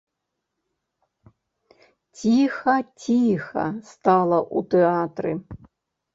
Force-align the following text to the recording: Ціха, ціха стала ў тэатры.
Ціха, 2.21 2.75
ціха 3.05 3.67
стала 3.93 4.39
ў 4.57 4.59
тэатры. 4.75 5.33